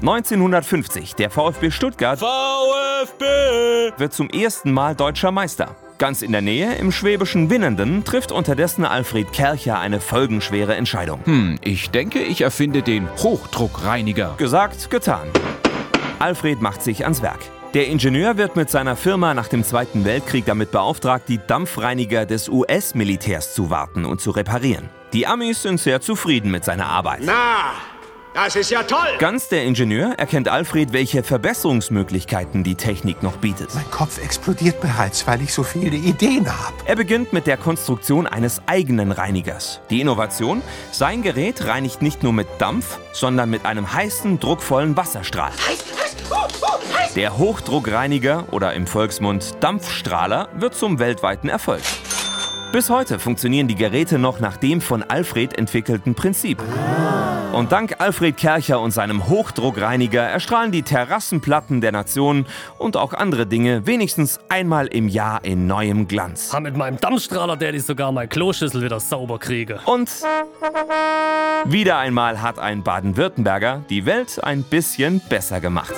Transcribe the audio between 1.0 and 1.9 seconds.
der VfB